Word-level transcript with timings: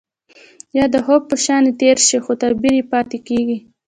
يا 0.77 0.85
د 0.93 0.95
خوب 1.05 1.21
په 1.29 1.35
شانې 1.45 1.71
تير 1.79 1.97
شي 2.07 2.17
خو 2.25 2.31
تعبير 2.41 2.73
يې 2.79 2.85
پاتې 2.93 3.17
کيږي. 3.27 3.57